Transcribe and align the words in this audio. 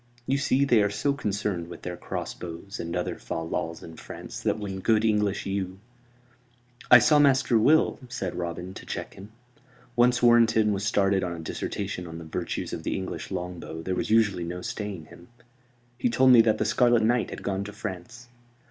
You 0.25 0.39
see, 0.39 0.65
they 0.65 0.81
are 0.81 0.89
so 0.89 1.13
concerned 1.13 1.67
with 1.67 1.83
their 1.83 1.95
crossbows 1.95 2.79
and 2.79 2.95
other 2.95 3.19
fal 3.19 3.47
lals 3.47 3.83
in 3.83 3.97
France 3.97 4.39
that 4.41 4.57
when 4.57 4.79
good 4.79 5.05
English 5.05 5.45
yew" 5.45 5.77
"I 6.89 6.97
saw 6.97 7.19
Master 7.19 7.55
Will," 7.59 7.99
said 8.09 8.33
Robin, 8.35 8.73
to 8.73 8.85
check 8.87 9.13
him. 9.13 9.31
Once 9.95 10.23
Warrenton 10.23 10.73
was 10.73 10.83
started 10.83 11.23
on 11.23 11.33
a 11.35 11.39
dissertation 11.39 12.07
on 12.07 12.17
the 12.17 12.23
virtues 12.25 12.73
of 12.73 12.81
the 12.81 12.95
English 12.95 13.29
longbow 13.29 13.83
there 13.83 13.93
was 13.93 14.09
usually 14.09 14.43
no 14.43 14.63
staying 14.63 15.05
him. 15.05 15.27
"He 15.99 16.09
told 16.09 16.31
me 16.31 16.41
that 16.41 16.57
the 16.57 16.65
Scarlet 16.65 17.03
Knight 17.03 17.29
had 17.29 17.43
gone 17.43 17.63
to 17.65 17.71
France." 17.71 18.27